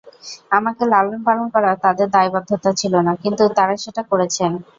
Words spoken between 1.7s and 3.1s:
তাঁদের দায়বদ্ধতা ছিল